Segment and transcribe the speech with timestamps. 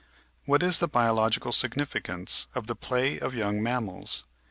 [0.45, 4.23] What is the biological significance of the play of young mammals